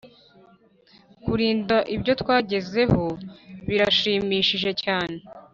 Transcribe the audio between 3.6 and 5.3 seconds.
birashimishije cyane